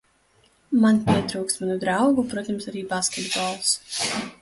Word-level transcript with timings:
Man 0.85 1.01
pietrūkst 1.09 1.63
manu 1.65 1.77
draugu 1.85 2.27
protams 2.35 2.69
arī 2.73 2.85
basketbols. 2.97 3.81